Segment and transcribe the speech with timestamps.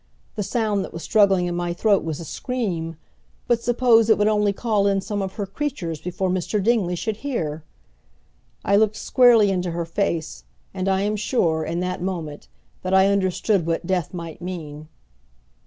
[0.33, 2.95] The sound that was struggling in my throat was a scream,
[3.47, 6.59] but suppose it would only call in some of her creatures before Mr.
[6.59, 7.63] Dingley should hear!
[8.65, 10.43] I looked squarely into her face,
[10.73, 12.47] and I am sure, in that moment,
[12.81, 14.87] that I understood what death might mean.